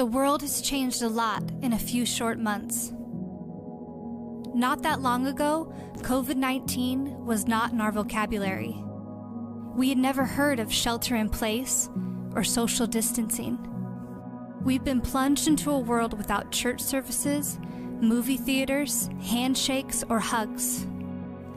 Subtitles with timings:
[0.00, 2.90] The world has changed a lot in a few short months.
[4.54, 8.82] Not that long ago, COVID 19 was not in our vocabulary.
[9.76, 11.90] We had never heard of shelter in place
[12.34, 13.58] or social distancing.
[14.64, 17.58] We've been plunged into a world without church services,
[18.00, 20.86] movie theaters, handshakes, or hugs.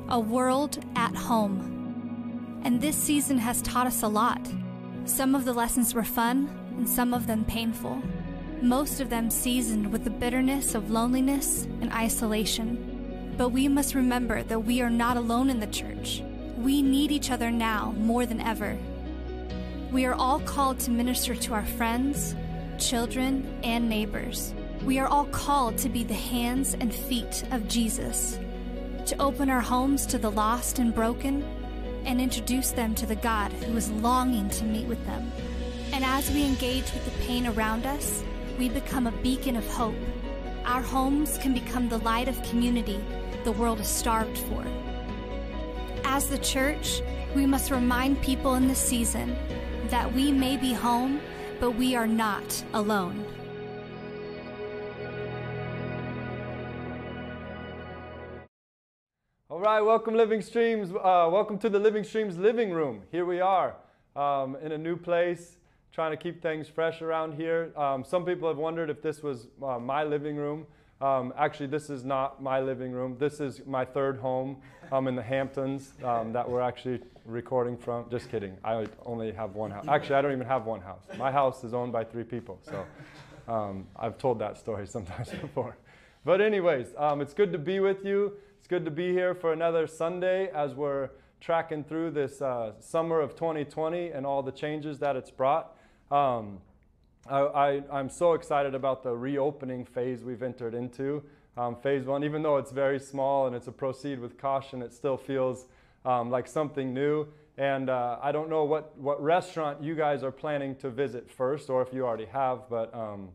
[0.09, 2.59] A world at home.
[2.65, 4.45] And this season has taught us a lot.
[5.05, 8.01] Some of the lessons were fun, and some of them painful.
[8.63, 13.34] Most of them seasoned with the bitterness of loneliness and isolation.
[13.38, 16.23] But we must remember that we are not alone in the church.
[16.58, 18.77] We need each other now more than ever.
[19.91, 22.38] We are all called to minister to our friends,
[22.80, 24.54] children, and neighbors.
[24.85, 28.40] We are all called to be the hands and feet of Jesus,
[29.07, 31.43] to open our homes to the lost and broken,
[32.05, 35.30] and introduce them to the God who is longing to meet with them.
[35.91, 38.23] And as we engage with the pain around us,
[38.57, 39.95] we become a beacon of hope.
[40.65, 43.04] Our homes can become the light of community
[43.43, 44.65] the world is starved for.
[46.05, 47.01] As the church,
[47.35, 49.35] we must remind people in this season
[49.90, 51.20] that we may be home,
[51.59, 53.26] but we are not alone.
[59.49, 60.91] All right, welcome Living Streams.
[60.91, 63.01] Uh, welcome to the Living Streams living room.
[63.12, 63.76] Here we are
[64.16, 65.57] um, in a new place,
[65.94, 67.72] trying to keep things fresh around here.
[67.78, 70.66] Um, some people have wondered if this was uh, my living room.
[71.00, 73.16] Um, actually, this is not my living room.
[73.19, 74.58] This is my third home
[74.91, 78.09] um, in the Hamptons um, that we're actually recording from.
[78.09, 78.58] Just kidding.
[78.64, 79.86] I only have one house.
[79.88, 81.03] Actually, I don't even have one house.
[81.18, 82.59] My house is owned by three people.
[82.64, 82.86] So
[83.47, 85.78] um, I've told that story sometimes before.
[86.25, 88.34] But, anyways, um, it's good to be with you.
[88.58, 91.09] It's good to be here for another Sunday as we're
[91.41, 95.75] tracking through this uh, summer of 2020 and all the changes that it's brought.
[96.13, 96.59] Um,
[97.28, 101.23] I, am so excited about the reopening phase we've entered into.
[101.57, 104.94] Um, phase one, even though it's very small and it's a proceed with caution, it
[104.94, 105.66] still feels
[106.06, 107.25] um, like something new.
[107.57, 111.72] And uh, I don't know what, what restaurant you guys are planning to visit first,
[111.72, 113.29] or if you already have, but um,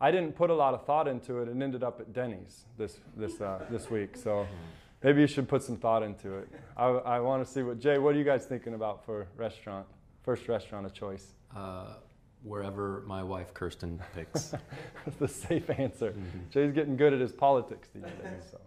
[0.00, 3.00] I didn't put a lot of thought into it and ended up at Denny's this,
[3.16, 4.16] this, uh, this week.
[4.16, 4.46] So
[5.02, 6.48] maybe you should put some thought into it.
[6.76, 9.88] I, I want to see what, Jay, what are you guys thinking about for restaurant,
[10.22, 11.34] first restaurant of choice?
[11.56, 11.94] Uh,
[12.44, 14.54] wherever my wife Kirsten picks.
[15.04, 16.10] That's the safe answer.
[16.10, 16.38] Mm-hmm.
[16.50, 18.42] Jay's getting good at his politics these days.
[18.50, 18.58] So.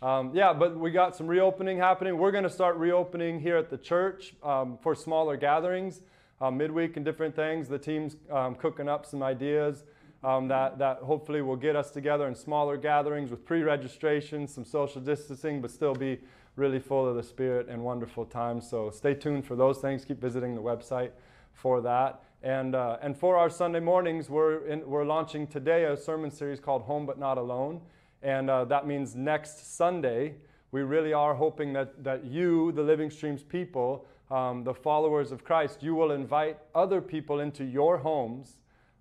[0.00, 2.18] Um, yeah, but we got some reopening happening.
[2.18, 6.02] We're going to start reopening here at the church um, for smaller gatherings,
[6.40, 7.68] uh, midweek and different things.
[7.68, 9.82] The team's um, cooking up some ideas
[10.22, 14.64] um, that, that hopefully will get us together in smaller gatherings with pre registration, some
[14.64, 16.20] social distancing, but still be
[16.54, 18.68] really full of the Spirit and wonderful times.
[18.68, 20.04] So stay tuned for those things.
[20.04, 21.10] Keep visiting the website
[21.52, 22.22] for that.
[22.42, 26.60] And, uh, and for our Sunday mornings, we're, in, we're launching today a sermon series
[26.60, 27.80] called Home But Not Alone.
[28.22, 30.34] And uh, that means next Sunday,
[30.70, 35.42] we really are hoping that, that you, the Living Streams people, um, the followers of
[35.42, 38.58] Christ, you will invite other people into your homes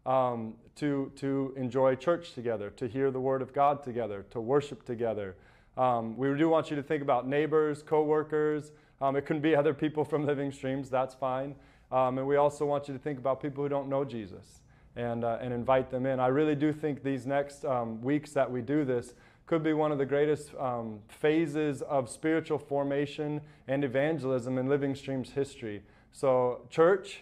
[0.08, 4.84] um, to, to enjoy church together, to hear the Word of God together, to worship
[4.84, 5.36] together.
[5.78, 8.72] Um, we do want you to think about neighbors, coworkers.
[9.00, 11.54] Um, it can be other people from Living Streams, that's fine.
[11.92, 14.62] Um, and we also want you to think about people who don't know Jesus
[14.96, 16.20] and, uh, and invite them in.
[16.20, 19.14] I really do think these next um, weeks that we do this
[19.46, 24.94] could be one of the greatest um, phases of spiritual formation and evangelism in Living
[24.94, 25.82] Streams history.
[26.12, 27.22] So, church,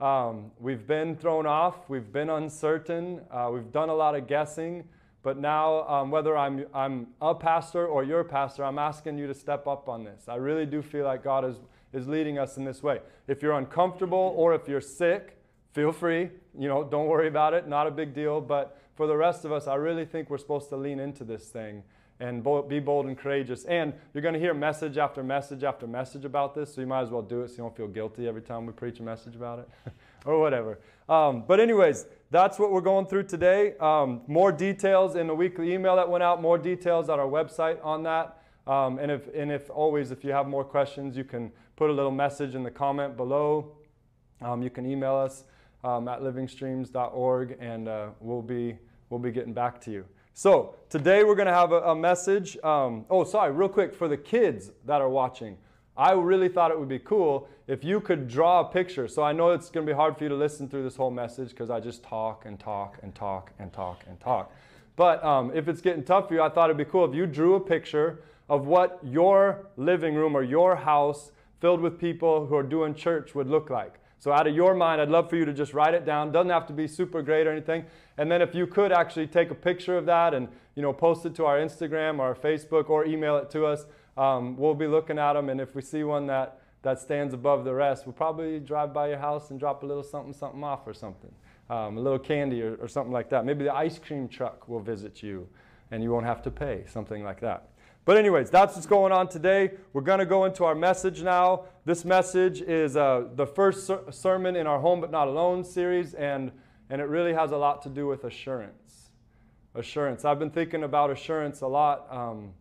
[0.00, 4.84] um, we've been thrown off, we've been uncertain, uh, we've done a lot of guessing.
[5.22, 9.32] But now, um, whether I'm, I'm a pastor or your pastor, I'm asking you to
[9.32, 10.28] step up on this.
[10.28, 11.56] I really do feel like God is
[11.94, 13.00] is leading us in this way.
[13.28, 15.38] If you're uncomfortable or if you're sick,
[15.72, 16.30] feel free.
[16.58, 17.68] You know, don't worry about it.
[17.68, 18.40] Not a big deal.
[18.40, 21.48] But for the rest of us, I really think we're supposed to lean into this
[21.48, 21.82] thing
[22.20, 23.64] and be bold and courageous.
[23.64, 27.02] And you're going to hear message after message after message about this, so you might
[27.02, 29.34] as well do it so you don't feel guilty every time we preach a message
[29.34, 29.68] about it
[30.24, 30.78] or whatever.
[31.08, 33.76] Um, but, anyways, that's what we're going through today.
[33.78, 37.84] Um, more details in the weekly email that went out, more details on our website
[37.84, 38.38] on that.
[38.66, 41.92] Um, and, if, and if always, if you have more questions, you can put a
[41.92, 43.72] little message in the comment below.
[44.40, 45.44] Um, you can email us
[45.82, 48.78] um, at livingstreams.org and uh, we'll, be,
[49.10, 50.04] we'll be getting back to you.
[50.36, 52.56] So, today we're going to have a, a message.
[52.64, 55.56] Um, oh, sorry, real quick for the kids that are watching.
[55.96, 59.06] I really thought it would be cool if you could draw a picture.
[59.06, 61.12] So, I know it's going to be hard for you to listen through this whole
[61.12, 64.50] message because I just talk and talk and talk and talk and talk.
[64.96, 67.26] But um, if it's getting tough for you, I thought it'd be cool if you
[67.26, 72.54] drew a picture of what your living room or your house filled with people who
[72.54, 73.94] are doing church would look like.
[74.18, 76.32] So, out of your mind, I'd love for you to just write it down.
[76.32, 77.84] Doesn't have to be super great or anything.
[78.16, 81.26] And then, if you could actually take a picture of that and you know post
[81.26, 83.84] it to our Instagram or our Facebook or email it to us,
[84.16, 85.48] um, we'll be looking at them.
[85.50, 89.08] And if we see one that that stands above the rest, we'll probably drive by
[89.08, 91.32] your house and drop a little something, something off or something,
[91.68, 93.44] um, a little candy or, or something like that.
[93.44, 95.48] Maybe the ice cream truck will visit you,
[95.90, 97.68] and you won't have to pay, something like that.
[98.04, 99.72] But, anyways, that's what's going on today.
[99.94, 101.64] We're going to go into our message now.
[101.86, 106.12] This message is uh, the first ser- sermon in our Home But Not Alone series,
[106.12, 106.52] and,
[106.90, 109.10] and it really has a lot to do with assurance.
[109.74, 110.24] Assurance.
[110.24, 112.52] I've been thinking about assurance a lot um,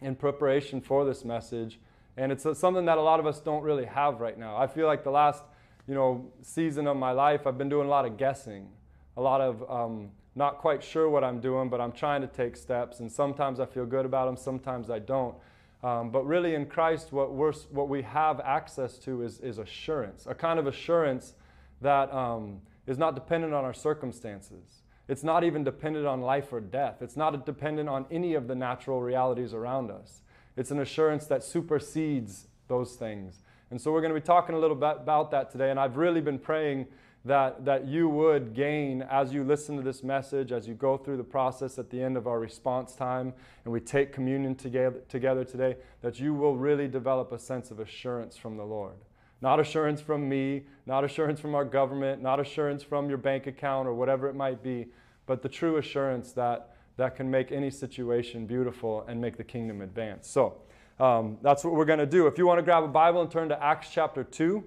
[0.00, 1.80] in preparation for this message,
[2.16, 4.56] and it's something that a lot of us don't really have right now.
[4.56, 5.42] I feel like the last
[5.88, 8.68] you know, season of my life, I've been doing a lot of guessing,
[9.16, 12.56] a lot of um, not quite sure what I'm doing, but I'm trying to take
[12.56, 13.00] steps.
[13.00, 15.34] And sometimes I feel good about them, sometimes I don't.
[15.82, 20.26] Um, but really, in Christ, what, we're, what we have access to is, is assurance,
[20.26, 21.34] a kind of assurance
[21.80, 24.82] that um, is not dependent on our circumstances.
[25.08, 27.02] It's not even dependent on life or death.
[27.02, 30.22] It's not dependent on any of the natural realities around us.
[30.56, 33.42] It's an assurance that supersedes those things.
[33.70, 35.70] And so we're going to be talking a little bit about that today.
[35.70, 36.86] And I've really been praying
[37.24, 41.16] that, that you would gain as you listen to this message, as you go through
[41.16, 43.32] the process at the end of our response time,
[43.64, 47.78] and we take communion together, together today, that you will really develop a sense of
[47.78, 48.96] assurance from the Lord.
[49.40, 53.86] Not assurance from me, not assurance from our government, not assurance from your bank account
[53.86, 54.86] or whatever it might be,
[55.26, 59.80] but the true assurance that, that can make any situation beautiful and make the kingdom
[59.80, 60.28] advance.
[60.28, 60.58] So
[60.98, 62.26] um, that's what we're going to do.
[62.26, 64.62] If you want to grab a Bible and turn to Acts chapter 2,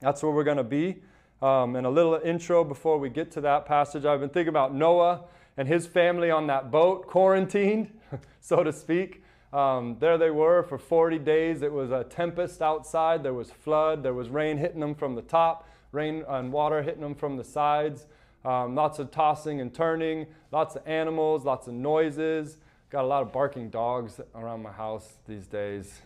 [0.00, 1.02] that's where we're going to be.
[1.42, 4.04] Um, and a little intro before we get to that passage.
[4.04, 5.22] I've been thinking about Noah
[5.56, 7.98] and his family on that boat, quarantined,
[8.40, 9.22] so to speak.
[9.52, 11.62] Um, there they were for 40 days.
[11.62, 13.22] It was a tempest outside.
[13.22, 14.02] There was flood.
[14.02, 17.44] There was rain hitting them from the top, rain and water hitting them from the
[17.44, 18.06] sides.
[18.44, 22.58] Um, lots of tossing and turning, lots of animals, lots of noises.
[22.90, 26.00] Got a lot of barking dogs around my house these days.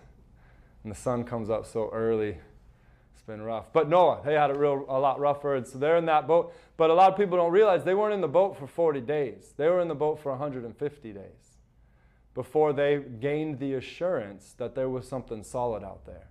[0.83, 2.39] And the sun comes up so early
[3.27, 3.73] been rough.
[3.73, 6.55] But Noah, they had it real a lot rougher, and so they're in that boat.
[6.77, 9.55] But a lot of people don't realize they weren't in the boat for 40 days.
[9.57, 11.23] They were in the boat for 150 days
[12.35, 16.29] before they gained the assurance that there was something solid out there.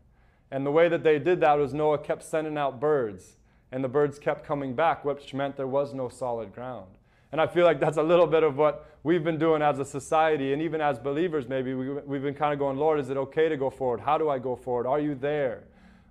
[0.51, 3.37] And the way that they did that was Noah kept sending out birds,
[3.71, 6.97] and the birds kept coming back, which meant there was no solid ground.
[7.31, 9.85] And I feel like that's a little bit of what we've been doing as a
[9.85, 13.17] society, and even as believers, maybe we, have been kind of going, Lord, is it
[13.17, 14.01] okay to go forward?
[14.01, 14.85] How do I go forward?
[14.85, 15.63] Are you there?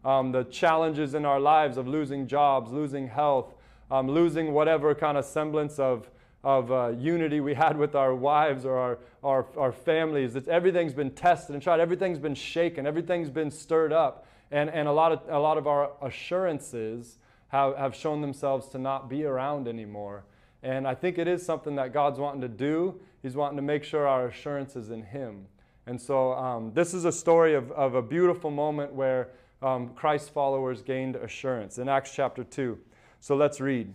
[0.04, 3.54] Um, the challenges in our lives of losing jobs, losing health,
[3.90, 6.10] um, losing whatever kind of semblance of,
[6.43, 10.34] of uh, unity we had with our wives or our, our, our families.
[10.34, 14.26] It's, everything's been tested and tried, everything's been shaken, everything's been stirred up.
[14.50, 18.78] And, and a, lot of, a lot of our assurances have, have shown themselves to
[18.78, 20.25] not be around anymore.
[20.62, 23.00] And I think it is something that God's wanting to do.
[23.22, 25.46] He's wanting to make sure our assurance is in Him.
[25.87, 29.31] And so um, this is a story of, of a beautiful moment where
[29.62, 32.79] um, Christ's followers gained assurance in Acts chapter 2.
[33.20, 33.93] So let's read.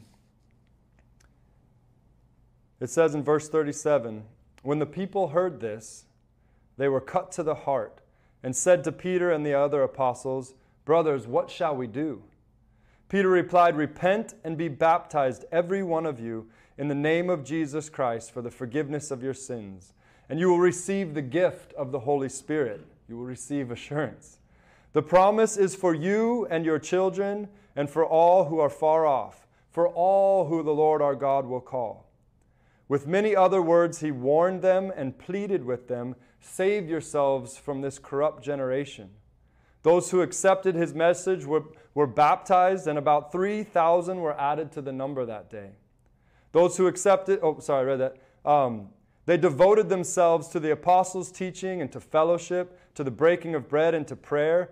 [2.79, 4.23] It says in verse 37
[4.63, 6.05] When the people heard this,
[6.77, 8.01] they were cut to the heart
[8.43, 10.53] and said to Peter and the other apostles,
[10.85, 12.23] Brothers, what shall we do?
[13.09, 16.47] Peter replied, Repent and be baptized, every one of you,
[16.77, 19.93] in the name of Jesus Christ for the forgiveness of your sins,
[20.29, 22.85] and you will receive the gift of the Holy Spirit.
[23.09, 24.37] You will receive assurance.
[24.97, 29.45] The promise is for you and your children, and for all who are far off,
[29.69, 32.09] for all who the Lord our God will call.
[32.87, 37.99] With many other words, he warned them and pleaded with them Save yourselves from this
[37.99, 39.11] corrupt generation.
[39.83, 44.91] Those who accepted his message were, were baptized, and about 3,000 were added to the
[44.91, 45.73] number that day.
[46.53, 48.49] Those who accepted, oh, sorry, I read that.
[48.49, 48.89] Um,
[49.27, 53.93] they devoted themselves to the apostles' teaching and to fellowship, to the breaking of bread
[53.93, 54.71] and to prayer.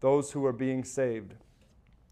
[0.00, 1.34] those who are being saved.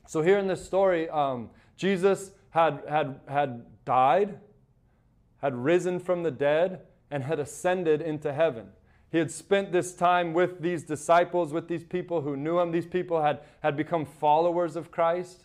[0.07, 4.38] So, here in this story, um, Jesus had, had, had died,
[5.42, 6.80] had risen from the dead,
[7.11, 8.68] and had ascended into heaven.
[9.11, 12.71] He had spent this time with these disciples, with these people who knew him.
[12.71, 15.45] These people had, had become followers of Christ.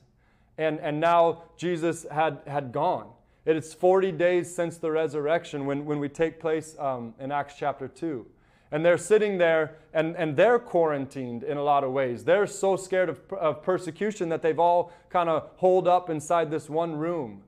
[0.57, 3.09] and, and now Jesus had, had gone.
[3.45, 7.87] It's 40 days since the resurrection when, when we take place um, in Acts chapter
[7.87, 8.25] 2.
[8.73, 12.25] And they're sitting there and, and they're quarantined in a lot of ways.
[12.25, 16.69] They're so scared of, of persecution that they've all kind of holed up inside this
[16.69, 17.43] one room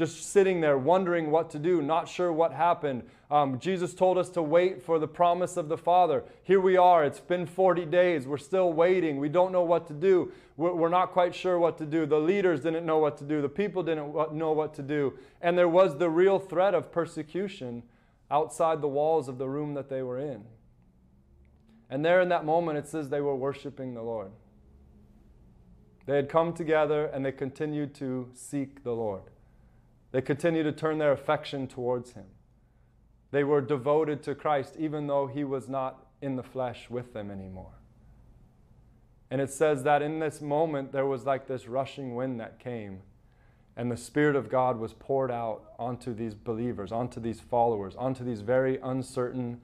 [0.00, 3.02] just sitting there wondering what to do, not sure what happened.
[3.30, 6.24] Um, Jesus told us to wait for the promise of the Father.
[6.42, 7.04] Here we are.
[7.04, 8.26] It's been 40 days.
[8.26, 9.18] We're still waiting.
[9.18, 10.32] We don't know what to do.
[10.56, 12.06] We're, we're not quite sure what to do.
[12.06, 13.42] The leaders didn't know what to do.
[13.42, 15.18] The people didn't know what to do.
[15.42, 17.82] And there was the real threat of persecution
[18.30, 20.44] outside the walls of the room that they were in.
[21.90, 24.30] And there in that moment, it says they were worshiping the Lord.
[26.06, 29.22] They had come together and they continued to seek the Lord.
[30.12, 32.24] They continued to turn their affection towards him.
[33.32, 37.30] They were devoted to Christ even though he was not in the flesh with them
[37.30, 37.74] anymore.
[39.30, 43.02] And it says that in this moment there was like this rushing wind that came,
[43.76, 48.24] and the Spirit of God was poured out onto these believers, onto these followers, onto
[48.24, 49.60] these very uncertain,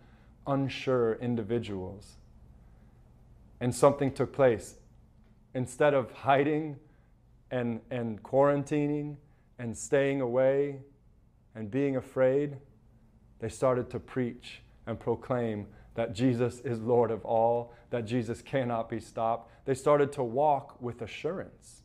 [0.47, 2.17] unsure individuals.
[3.61, 4.77] And something took place.
[5.55, 6.77] Instead of hiding
[7.51, 9.17] and, and quarantining
[9.59, 10.81] and staying away
[11.55, 12.57] and being afraid,
[13.39, 18.89] they started to preach and proclaim that Jesus is Lord of all, that Jesus cannot
[18.89, 19.51] be stopped.
[19.65, 21.83] They started to walk with assurance.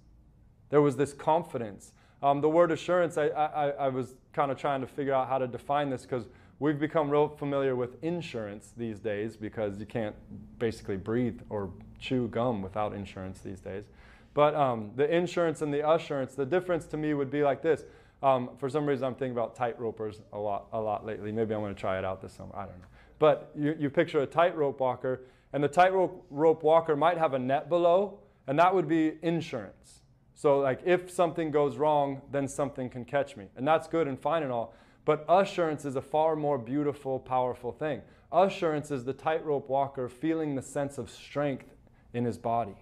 [0.69, 1.93] There was this confidence.
[2.21, 5.37] Um, the word assurance, I, I, I was kind of trying to figure out how
[5.37, 6.25] to define this because
[6.61, 10.15] we've become real familiar with insurance these days because you can't
[10.59, 13.85] basically breathe or chew gum without insurance these days.
[14.35, 17.83] But um, the insurance and the assurance, the difference to me would be like this.
[18.21, 21.31] Um, for some reason, I'm thinking about tightropers a lot, a lot lately.
[21.31, 22.55] Maybe I'm going to try it out this summer.
[22.55, 22.85] I don't know.
[23.17, 27.69] But you, you picture a tightrope walker, and the tightrope walker might have a net
[27.69, 30.01] below, and that would be insurance.
[30.35, 33.47] So, like, if something goes wrong, then something can catch me.
[33.55, 34.75] And that's good and fine and all.
[35.05, 38.01] But assurance is a far more beautiful, powerful thing.
[38.31, 41.75] Assurance is the tightrope walker feeling the sense of strength
[42.13, 42.75] in his body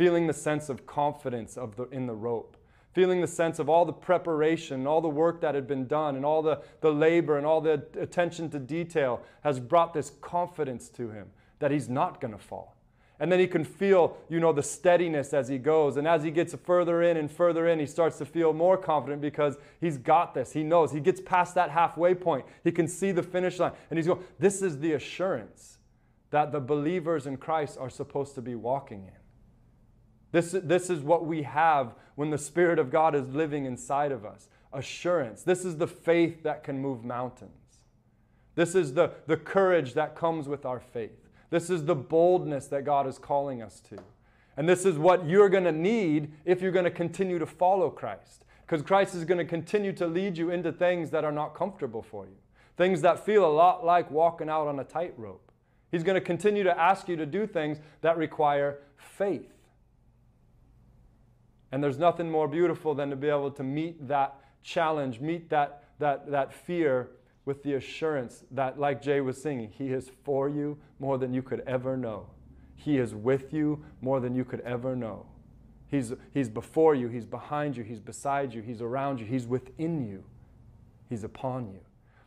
[0.00, 2.56] feeling the sense of confidence of the, in the rope,
[2.94, 6.24] feeling the sense of all the preparation, all the work that had been done, and
[6.24, 11.10] all the, the labor and all the attention to detail has brought this confidence to
[11.10, 11.26] him
[11.58, 12.78] that he's not going to fall.
[13.20, 15.98] And then he can feel, you know, the steadiness as he goes.
[15.98, 19.20] And as he gets further in and further in, he starts to feel more confident
[19.20, 20.52] because he's got this.
[20.52, 20.90] He knows.
[20.90, 22.46] He gets past that halfway point.
[22.64, 23.72] He can see the finish line.
[23.90, 25.78] And he's going, this is the assurance
[26.30, 29.12] that the believers in Christ are supposed to be walking in.
[30.32, 34.24] This, this is what we have when the Spirit of God is living inside of
[34.24, 35.42] us assurance.
[35.42, 37.50] This is the faith that can move mountains.
[38.54, 41.19] This is the, the courage that comes with our faith.
[41.50, 43.98] This is the boldness that God is calling us to.
[44.56, 47.90] And this is what you're going to need if you're going to continue to follow
[47.90, 48.44] Christ.
[48.66, 52.02] Because Christ is going to continue to lead you into things that are not comfortable
[52.02, 52.36] for you,
[52.76, 55.50] things that feel a lot like walking out on a tightrope.
[55.90, 59.52] He's going to continue to ask you to do things that require faith.
[61.72, 65.84] And there's nothing more beautiful than to be able to meet that challenge, meet that,
[65.98, 67.08] that, that fear
[67.50, 71.42] with the assurance that, like Jay was singing, He is for you more than you
[71.42, 72.28] could ever know.
[72.76, 75.26] He is with you more than you could ever know.
[75.88, 80.06] He's, he's before you, He's behind you, He's beside you, He's around you, He's within
[80.06, 80.22] you,
[81.08, 81.80] He's upon you.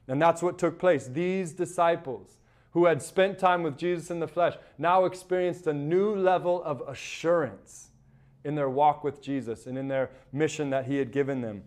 [0.10, 1.08] And that's what took place.
[1.08, 2.39] These disciples
[2.72, 6.84] who had spent time with Jesus in the flesh now experienced a new level of
[6.86, 7.92] assurance
[8.44, 11.63] in their walk with Jesus and in their mission that He had given them.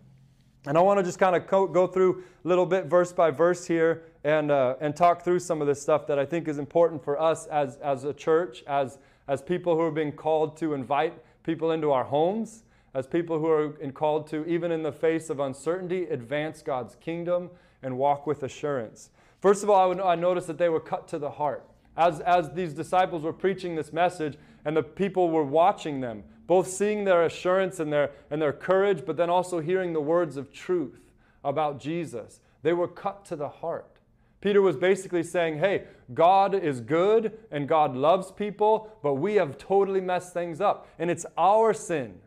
[0.66, 3.30] And I want to just kind of co- go through a little bit verse by
[3.30, 6.58] verse here and, uh, and talk through some of this stuff that I think is
[6.58, 10.74] important for us as, as a church, as, as people who are being called to
[10.74, 15.30] invite people into our homes, as people who are called to, even in the face
[15.30, 17.50] of uncertainty, advance God's kingdom
[17.82, 19.10] and walk with assurance.
[19.40, 21.64] First of all, I, would, I noticed that they were cut to the heart.
[21.96, 26.68] As, as these disciples were preaching this message and the people were watching them, both
[26.68, 30.52] seeing their assurance and their, and their courage, but then also hearing the words of
[30.52, 31.12] truth
[31.44, 32.40] about Jesus.
[32.62, 33.96] They were cut to the heart.
[34.40, 35.84] Peter was basically saying, hey,
[36.14, 40.88] God is good and God loves people, but we have totally messed things up.
[40.98, 42.20] And it's our sin,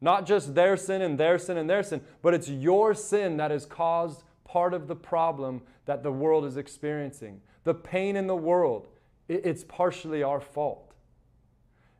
[0.00, 3.50] not just their sin and their sin and their sin, but it's your sin that
[3.50, 7.40] has caused part of the problem that the world is experiencing.
[7.64, 8.88] The pain in the world,
[9.28, 10.89] it's partially our fault.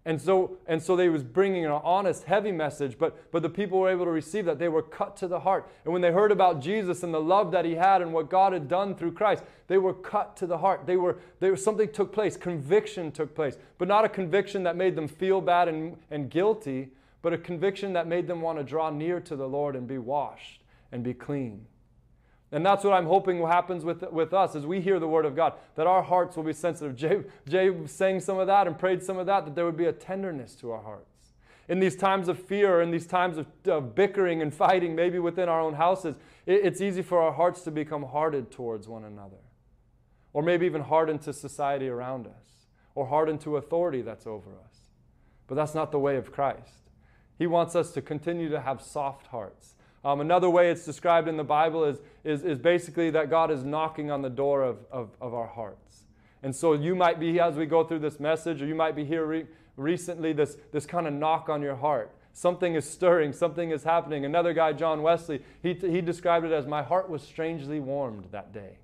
[0.07, 3.79] And so, and so they was bringing an honest, heavy message, but, but the people
[3.79, 4.59] were able to receive that.
[4.59, 5.71] They were cut to the heart.
[5.85, 8.55] And when they heard about Jesus and the love that he had and what God
[8.55, 10.87] had done through Christ, they were cut to the heart.
[10.87, 14.75] They were, they were something took place, conviction took place, but not a conviction that
[14.75, 16.89] made them feel bad and, and guilty,
[17.21, 19.99] but a conviction that made them want to draw near to the Lord and be
[19.99, 21.67] washed and be clean.
[22.53, 25.37] And that's what I'm hoping happens with, with us as we hear the word of
[25.37, 26.97] God, that our hearts will be sensitive.
[26.97, 29.87] Jay, Jay sang some of that and prayed some of that, that there would be
[29.87, 31.07] a tenderness to our hearts.
[31.69, 35.49] In these times of fear, in these times of, of bickering and fighting, maybe within
[35.49, 39.37] our own houses, it, it's easy for our hearts to become hardened towards one another.
[40.33, 42.67] Or maybe even hardened to society around us,
[42.97, 44.89] or hardened to authority that's over us.
[45.47, 46.91] But that's not the way of Christ.
[47.39, 51.37] He wants us to continue to have soft hearts um, another way it's described in
[51.37, 55.11] the Bible is, is, is basically that God is knocking on the door of, of,
[55.21, 56.05] of our hearts.
[56.43, 59.05] And so you might be, as we go through this message, or you might be
[59.05, 62.11] here re- recently, this, this kind of knock on your heart.
[62.33, 64.25] Something is stirring, something is happening.
[64.25, 68.55] Another guy, John Wesley, he, he described it as, My heart was strangely warmed that
[68.55, 68.79] day,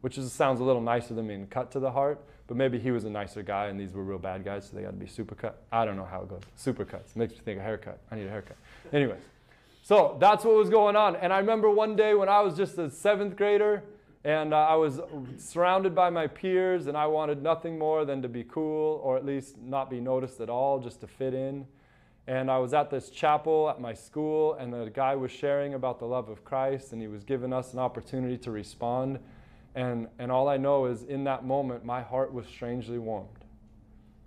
[0.00, 2.90] which is, sounds a little nicer than being cut to the heart, but maybe he
[2.90, 5.06] was a nicer guy and these were real bad guys, so they got to be
[5.06, 5.62] super cut.
[5.70, 6.42] I don't know how it goes.
[6.56, 7.14] Super cuts.
[7.14, 8.00] Makes me think of haircut.
[8.10, 8.56] I need a haircut.
[8.92, 9.31] Anyways.
[9.84, 11.16] So that's what was going on.
[11.16, 13.82] And I remember one day when I was just a seventh grader
[14.22, 15.00] and uh, I was
[15.38, 19.26] surrounded by my peers and I wanted nothing more than to be cool or at
[19.26, 21.66] least not be noticed at all, just to fit in.
[22.28, 25.98] And I was at this chapel at my school and the guy was sharing about
[25.98, 29.18] the love of Christ and he was giving us an opportunity to respond.
[29.74, 33.44] And, and all I know is in that moment, my heart was strangely warmed.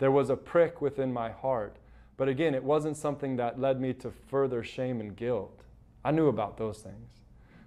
[0.00, 1.78] There was a prick within my heart
[2.16, 5.62] but again, it wasn't something that led me to further shame and guilt.
[6.04, 7.20] I knew about those things.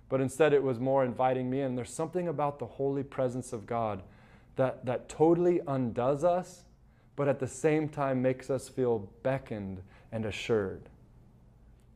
[0.09, 1.75] But instead, it was more inviting me in.
[1.75, 4.01] There's something about the holy presence of God
[4.55, 6.63] that, that totally undoes us,
[7.15, 10.89] but at the same time makes us feel beckoned and assured.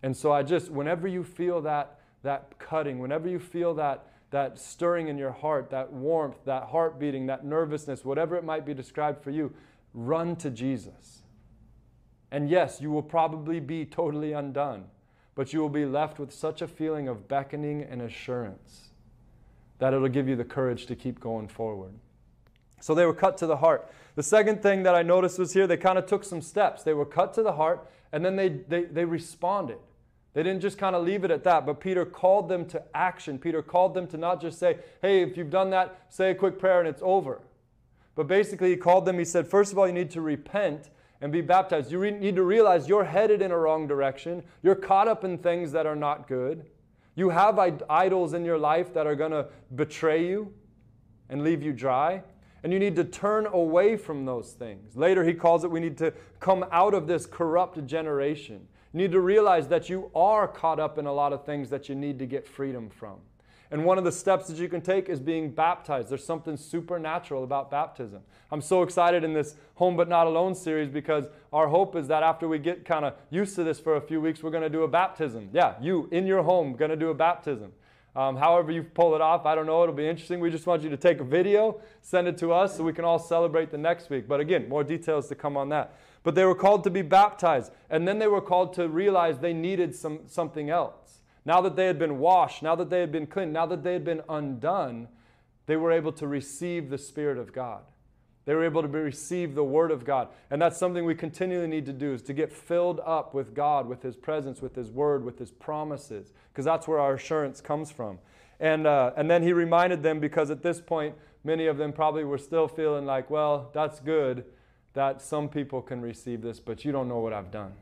[0.04, 4.60] And so I just, whenever you feel that, that cutting, whenever you feel that, that
[4.60, 8.74] stirring in your heart, that warmth, that heart beating, that nervousness, whatever it might be
[8.74, 9.52] described for you,
[9.94, 11.23] run to Jesus.
[12.34, 14.86] And yes, you will probably be totally undone,
[15.36, 18.90] but you will be left with such a feeling of beckoning and assurance
[19.78, 21.94] that it'll give you the courage to keep going forward.
[22.82, 23.88] So they were cut to the heart.
[24.16, 26.82] The second thing that I noticed was here, they kind of took some steps.
[26.82, 29.78] They were cut to the heart, and then they, they, they responded.
[30.34, 33.38] They didn't just kind of leave it at that, but Peter called them to action.
[33.38, 36.58] Peter called them to not just say, hey, if you've done that, say a quick
[36.58, 37.42] prayer and it's over.
[38.16, 40.90] But basically, he called them, he said, first of all, you need to repent
[41.24, 41.90] and be baptized.
[41.90, 44.44] You re- need to realize you're headed in a wrong direction.
[44.62, 46.66] You're caught up in things that are not good.
[47.16, 47.58] You have
[47.90, 50.54] idols in your life that are going to betray you
[51.30, 52.24] and leave you dry.
[52.62, 54.98] And you need to turn away from those things.
[54.98, 58.68] Later, he calls it we need to come out of this corrupt generation.
[58.92, 61.88] You need to realize that you are caught up in a lot of things that
[61.88, 63.20] you need to get freedom from.
[63.74, 66.10] And one of the steps that you can take is being baptized.
[66.10, 68.22] There's something supernatural about baptism.
[68.52, 72.22] I'm so excited in this Home But Not Alone series because our hope is that
[72.22, 74.70] after we get kind of used to this for a few weeks, we're going to
[74.70, 75.50] do a baptism.
[75.52, 77.72] Yeah, you in your home, going to do a baptism.
[78.16, 80.40] Um, however, you pull it off, I don't know, it'll be interesting.
[80.40, 83.06] We just want you to take a video, send it to us so we can
[83.06, 84.28] all celebrate the next week.
[84.28, 85.98] But again, more details to come on that.
[86.22, 89.52] But they were called to be baptized, and then they were called to realize they
[89.52, 91.23] needed some, something else.
[91.46, 93.94] Now that they had been washed, now that they had been cleaned, now that they
[93.94, 95.10] had been undone,
[95.66, 97.84] they were able to receive the Spirit of God.
[98.46, 100.28] They were able to receive the Word of God.
[100.50, 103.88] And that's something we continually need to do is to get filled up with God,
[103.88, 107.90] with His presence, with His Word, with His promises, because that's where our assurance comes
[107.92, 108.20] from.
[108.60, 112.26] And, uh, and then He reminded them, because at this point, many of them probably
[112.26, 114.46] were still feeling like, well, that's good
[114.94, 117.74] that some people can receive this, but you don't know what I've done.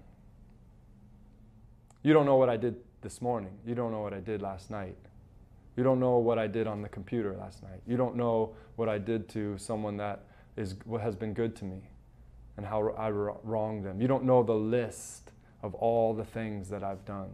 [2.03, 3.57] You don't know what I did this morning.
[3.65, 4.97] You don't know what I did last night.
[5.77, 7.81] You don't know what I did on the computer last night.
[7.87, 10.25] You don't know what I did to someone that
[10.57, 11.81] is, has been good to me
[12.57, 14.01] and how I wronged them.
[14.01, 15.31] You don't know the list
[15.63, 17.29] of all the things that I've done,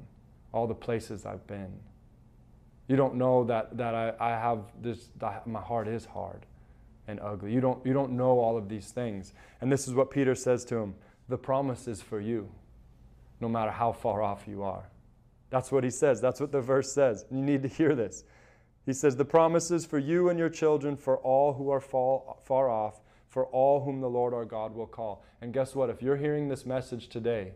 [0.53, 1.73] all the places I've been.
[2.87, 5.09] You don't know that, that I, I have this,
[5.45, 6.45] my heart is hard
[7.07, 7.51] and ugly.
[7.51, 9.33] You don't, you don't know all of these things.
[9.61, 10.95] And this is what Peter says to him
[11.29, 12.49] the promise is for you,
[13.41, 14.89] no matter how far off you are.
[15.49, 16.19] That's what he says.
[16.19, 17.25] That's what the verse says.
[17.31, 18.23] You need to hear this.
[18.85, 23.01] He says, The promises for you and your children, for all who are far off,
[23.27, 25.23] for all whom the Lord our God will call.
[25.41, 25.89] And guess what?
[25.89, 27.51] If you're hearing this message today,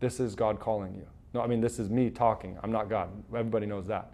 [0.00, 1.06] this is God calling you.
[1.32, 2.58] No, I mean, this is me talking.
[2.62, 3.10] I'm not God.
[3.30, 4.12] Everybody knows that.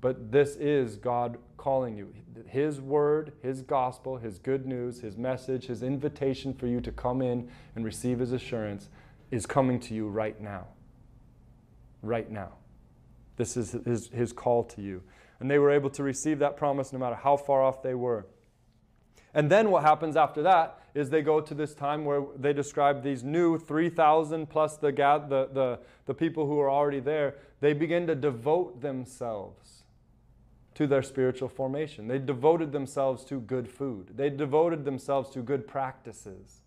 [0.00, 2.12] But this is God calling you.
[2.46, 7.20] His word, His gospel, His good news, His message, His invitation for you to come
[7.20, 8.88] in and receive His assurance
[9.30, 10.66] is coming to you right now
[12.02, 12.52] right now.
[13.36, 15.02] This is his, his call to you.
[15.40, 18.26] And they were able to receive that promise no matter how far off they were.
[19.34, 23.02] And then what happens after that is they go to this time where they describe
[23.02, 27.36] these new 3,000 plus the, the, the, the people who are already there.
[27.60, 29.84] They begin to devote themselves
[30.74, 32.08] to their spiritual formation.
[32.08, 34.16] They devoted themselves to good food.
[34.16, 36.62] They devoted themselves to good practices.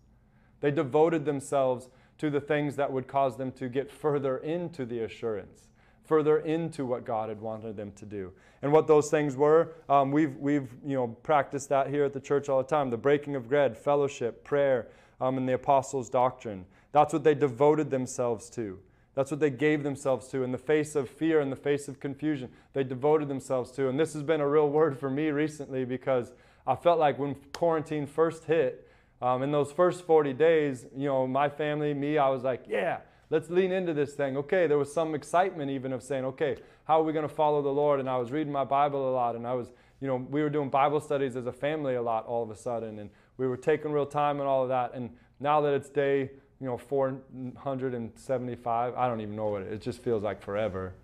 [0.60, 1.88] They devoted themselves
[2.22, 5.62] to the things that would cause them to get further into the assurance,
[6.04, 8.32] further into what God had wanted them to do.
[8.62, 12.20] And what those things were, um, we've, we've you know, practiced that here at the
[12.20, 14.86] church all the time the breaking of bread, fellowship, prayer,
[15.20, 16.64] um, and the apostles' doctrine.
[16.92, 18.78] That's what they devoted themselves to.
[19.16, 21.98] That's what they gave themselves to in the face of fear, in the face of
[21.98, 22.50] confusion.
[22.72, 23.88] They devoted themselves to.
[23.88, 26.30] And this has been a real word for me recently because
[26.68, 28.88] I felt like when quarantine first hit,
[29.22, 32.98] um, in those first 40 days, you know, my family, me, I was like, yeah,
[33.30, 34.36] let's lean into this thing.
[34.36, 37.62] Okay, there was some excitement even of saying, okay, how are we going to follow
[37.62, 38.00] the Lord?
[38.00, 40.50] And I was reading my Bible a lot, and I was, you know, we were
[40.50, 43.56] doing Bible studies as a family a lot all of a sudden, and we were
[43.56, 44.92] taking real time and all of that.
[44.92, 49.82] And now that it's day, you know, 475, I don't even know what it, it
[49.82, 50.94] just feels like forever.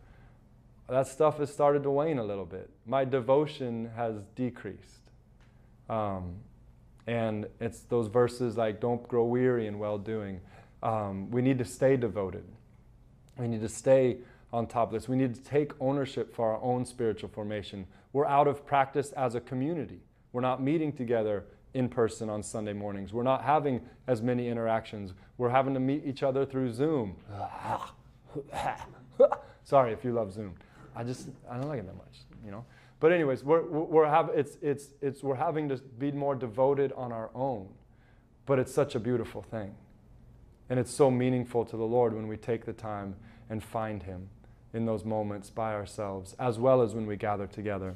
[0.89, 2.69] That stuff has started to wane a little bit.
[2.85, 5.13] My devotion has decreased.
[5.89, 6.35] Um,
[7.09, 10.41] and it's those verses like, don't grow weary in well doing.
[10.83, 12.45] Um, we need to stay devoted.
[13.39, 14.19] We need to stay
[14.53, 15.09] on top of this.
[15.09, 17.87] We need to take ownership for our own spiritual formation.
[18.13, 20.01] We're out of practice as a community.
[20.33, 23.15] We're not meeting together in person on Sunday mornings.
[23.15, 25.15] We're not having as many interactions.
[25.39, 27.17] We're having to meet each other through Zoom.
[29.65, 30.57] Sorry if you love Zoom.
[30.95, 32.67] I just, I don't like it that much, you know?
[33.01, 37.13] But anyways, we're, we're, have, it's, it's, it's, we're having to be more devoted on
[37.13, 37.69] our own.
[38.47, 39.75] But it's such a beautiful thing.
[40.69, 43.15] And it's so meaningful to the Lord when we take the time
[43.49, 44.29] and find Him
[44.75, 47.95] in those moments by ourselves, as well as when we gather together.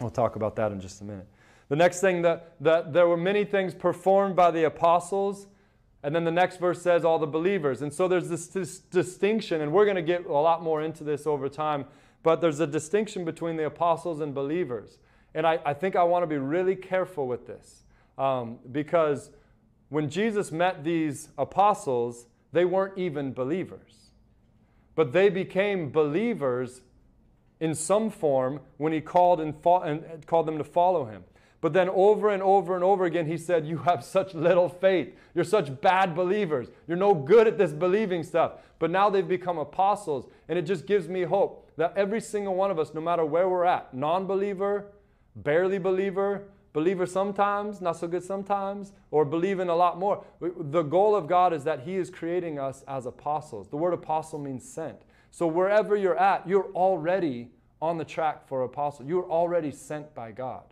[0.00, 1.26] We'll talk about that in just a minute.
[1.68, 5.46] The next thing that, that there were many things performed by the apostles,
[6.02, 7.82] and then the next verse says all the believers.
[7.82, 11.04] And so there's this, this distinction, and we're going to get a lot more into
[11.04, 11.84] this over time
[12.22, 14.98] but there's a distinction between the apostles and believers.
[15.34, 17.82] And I, I think I want to be really careful with this
[18.18, 19.30] um, because
[19.88, 24.10] when Jesus met these apostles, they weren't even believers.
[24.94, 26.82] But they became believers
[27.60, 31.24] in some form when he called, and, fo- and called them to follow him.
[31.60, 35.14] But then over and over and over again, he said, You have such little faith.
[35.34, 36.68] You're such bad believers.
[36.86, 38.52] You're no good at this believing stuff.
[38.78, 40.26] But now they've become apostles.
[40.48, 43.48] And it just gives me hope that every single one of us, no matter where
[43.48, 44.86] we're at, non believer,
[45.36, 50.24] barely believer, believer sometimes, not so good sometimes, or believing a lot more.
[50.40, 53.68] The goal of God is that He is creating us as apostles.
[53.68, 55.02] The word apostle means sent.
[55.30, 57.50] So wherever you're at, you're already
[57.82, 59.06] on the track for apostle.
[59.06, 60.64] You're already sent by God.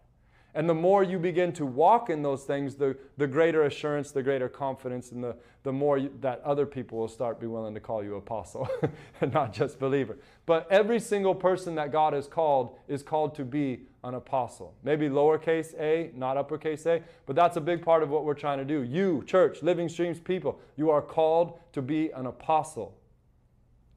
[0.54, 4.22] And the more you begin to walk in those things, the, the greater assurance, the
[4.22, 7.80] greater confidence, and the, the more you, that other people will start be willing to
[7.80, 8.68] call you apostle
[9.20, 10.16] and not just believer.
[10.46, 14.74] But every single person that God has called is called to be an apostle.
[14.82, 18.58] Maybe lowercase a, not uppercase a, but that's a big part of what we're trying
[18.58, 18.82] to do.
[18.82, 22.96] You, church, Living Streams people, you are called to be an apostle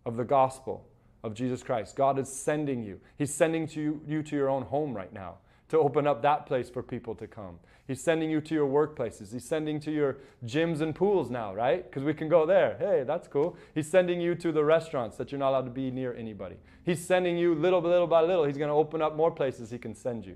[0.05, 0.85] of the gospel
[1.23, 1.95] of Jesus Christ.
[1.95, 2.99] God is sending you.
[3.17, 5.35] He's sending to you, you to your own home right now
[5.71, 7.57] to open up that place for people to come.
[7.88, 9.31] He's sending you to your workplaces.
[9.31, 11.89] He's sending to your gyms and pools now, right?
[11.89, 12.75] Because we can go there.
[12.77, 13.55] Hey, that's cool.
[13.73, 16.57] He's sending you to the restaurants that you're not allowed to be near anybody.
[16.86, 18.43] He's sending you little by little by little.
[18.43, 20.36] He's going to open up more places he can send you.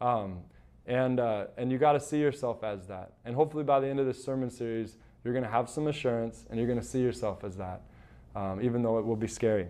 [0.00, 0.40] Um,
[0.88, 3.12] and, uh, and you got to see yourself as that.
[3.24, 6.44] And hopefully by the end of this sermon series, you're going to have some assurance
[6.50, 7.82] and you're going to see yourself as that,
[8.34, 9.68] um, even though it will be scary.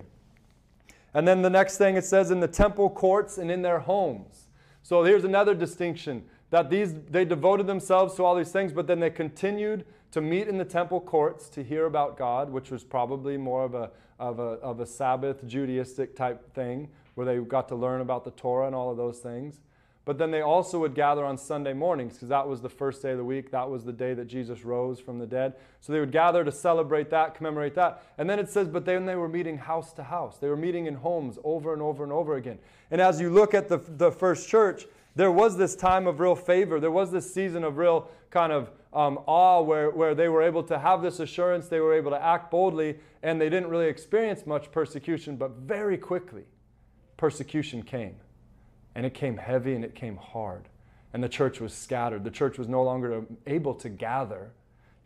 [1.12, 4.48] And then the next thing it says in the temple courts and in their homes.
[4.82, 9.00] So here's another distinction that these they devoted themselves to all these things, but then
[9.00, 13.36] they continued to meet in the temple courts to hear about God, which was probably
[13.36, 17.74] more of a of a, of a Sabbath Judaistic type thing, where they got to
[17.74, 19.60] learn about the Torah and all of those things.
[20.04, 23.12] But then they also would gather on Sunday mornings because that was the first day
[23.12, 23.52] of the week.
[23.52, 25.54] That was the day that Jesus rose from the dead.
[25.80, 28.02] So they would gather to celebrate that, commemorate that.
[28.18, 30.38] And then it says, but then they were meeting house to house.
[30.38, 32.58] They were meeting in homes over and over and over again.
[32.90, 36.34] And as you look at the, the first church, there was this time of real
[36.34, 36.80] favor.
[36.80, 40.64] There was this season of real kind of um, awe where, where they were able
[40.64, 41.68] to have this assurance.
[41.68, 45.96] They were able to act boldly, and they didn't really experience much persecution, but very
[45.96, 46.44] quickly,
[47.16, 48.16] persecution came.
[48.94, 50.68] And it came heavy and it came hard.
[51.12, 52.24] And the church was scattered.
[52.24, 54.52] The church was no longer able to gather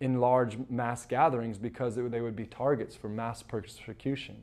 [0.01, 4.42] in large mass gatherings because it, they would be targets for mass persecution.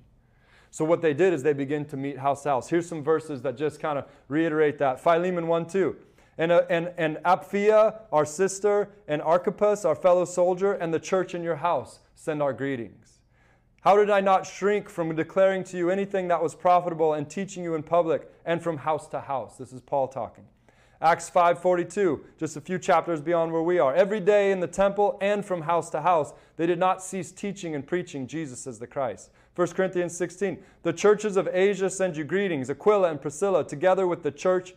[0.72, 2.70] So what they did is they begin to meet house to house.
[2.70, 5.00] Here's some verses that just kind of reiterate that.
[5.00, 5.96] Philemon 1 2.
[6.40, 11.36] and, uh, and, and Apphia, our sister, and Archippus, our fellow soldier, and the church
[11.36, 13.13] in your house send our greetings.
[13.84, 17.66] How did I not shrink from declaring to you anything that was profitable and teaching
[17.66, 19.58] you in public and from house to house?
[19.58, 20.46] This is Paul talking.
[21.02, 23.94] Acts 5:42, just a few chapters beyond where we are.
[23.94, 27.76] Every day in the temple and from house to house, they did not cease teaching
[27.76, 29.32] and preaching Jesus as the Christ.
[29.54, 34.24] 1 Corinthians 16, the churches of Asia send you greetings, Aquila and Priscilla, together with
[34.24, 34.76] the church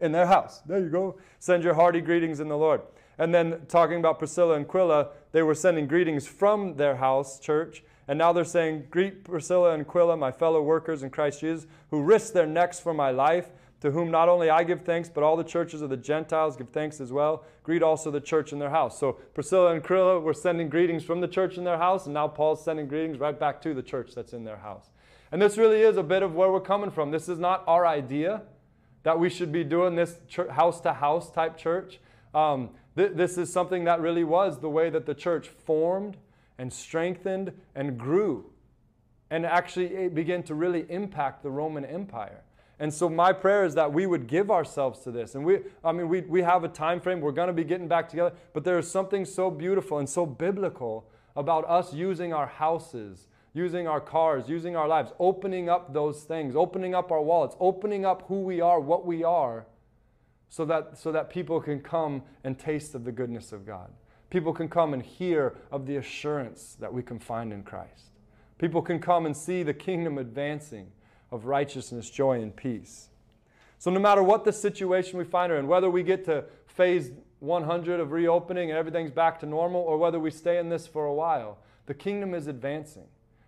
[0.00, 0.62] in their house.
[0.62, 1.16] There you go.
[1.38, 2.80] Send your hearty greetings in the Lord.
[3.18, 7.84] And then talking about Priscilla and Aquila, they were sending greetings from their house, church.
[8.10, 12.02] And now they're saying, Greet Priscilla and Aquila, my fellow workers in Christ Jesus, who
[12.02, 13.50] risked their necks for my life,
[13.82, 16.70] to whom not only I give thanks, but all the churches of the Gentiles give
[16.70, 17.44] thanks as well.
[17.62, 18.98] Greet also the church in their house.
[18.98, 22.26] So Priscilla and Aquila were sending greetings from the church in their house, and now
[22.26, 24.90] Paul's sending greetings right back to the church that's in their house.
[25.30, 27.12] And this really is a bit of where we're coming from.
[27.12, 28.42] This is not our idea
[29.04, 30.16] that we should be doing this
[30.50, 32.00] house to house type church.
[32.34, 36.16] Um, th- this is something that really was the way that the church formed
[36.60, 38.44] and strengthened and grew
[39.30, 42.42] and actually eh, began to really impact the Roman Empire.
[42.78, 45.34] And so my prayer is that we would give ourselves to this.
[45.34, 47.20] And we, I mean, we, we have a time frame.
[47.20, 48.34] We're going to be getting back together.
[48.52, 53.88] But there is something so beautiful and so biblical about us using our houses using
[53.88, 58.22] our cars, using our lives, opening up those things, opening up our wallets, opening up
[58.28, 59.66] who we are, what we are,
[60.48, 63.90] so that, so that people can come and taste of the goodness of God.
[64.30, 68.10] People can come and hear of the assurance that we can find in Christ.
[68.58, 70.86] People can come and see the kingdom advancing
[71.32, 73.08] of righteousness, joy, and peace.
[73.78, 77.10] So, no matter what the situation we find her in, whether we get to phase
[77.40, 81.06] 100 of reopening and everything's back to normal, or whether we stay in this for
[81.06, 83.06] a while, the kingdom is advancing.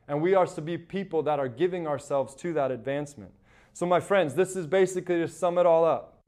[0.09, 3.33] And we are to be people that are giving ourselves to that advancement.
[3.73, 6.23] So, my friends, this is basically to sum it all up.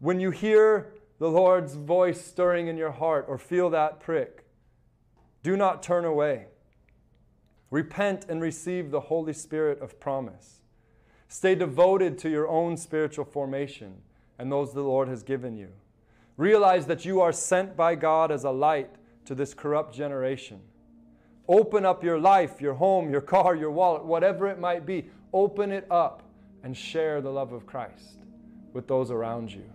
[0.00, 4.44] When you hear the Lord's voice stirring in your heart or feel that prick,
[5.44, 6.46] do not turn away.
[7.70, 10.62] Repent and receive the Holy Spirit of promise.
[11.28, 13.98] Stay devoted to your own spiritual formation
[14.36, 15.68] and those the Lord has given you.
[16.36, 18.90] Realize that you are sent by God as a light
[19.24, 20.58] to this corrupt generation.
[21.46, 25.08] Open up your life, your home, your car, your wallet, whatever it might be.
[25.32, 26.24] Open it up
[26.64, 28.16] and share the love of Christ
[28.72, 29.71] with those around you.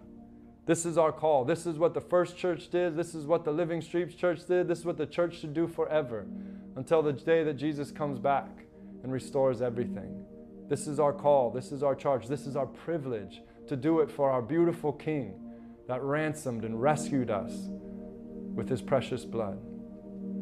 [0.67, 1.45] This is our call.
[1.45, 2.97] This is what the first church did.
[2.97, 4.67] This is what the Living Streams church did.
[4.67, 6.27] This is what the church should do forever
[6.75, 8.49] until the day that Jesus comes back
[9.01, 10.25] and restores everything.
[10.67, 11.51] This is our call.
[11.51, 12.27] This is our charge.
[12.27, 15.39] This is our privilege to do it for our beautiful King
[15.87, 17.53] that ransomed and rescued us
[18.53, 19.59] with his precious blood.